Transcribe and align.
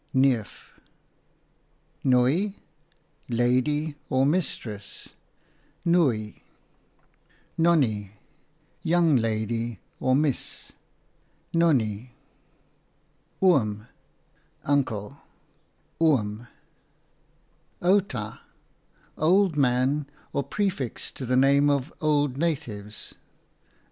Nooi, 2.03 2.55
lady 3.29 3.95
or 4.09 4.25
mistress. 4.25 5.09
Nonnie, 5.85 6.41
young 8.81 9.15
lady, 9.15 9.79
miss. 10.01 10.71
Oom, 11.55 12.09
uncle. 14.63 15.21
Outa, 17.83 18.39
old 19.19 19.55
man, 19.55 20.07
prefix 20.49 21.11
to 21.11 21.27
the 21.27 21.37
name 21.37 21.69
of 21.69 21.93
old 22.01 22.37
natives. 22.37 23.13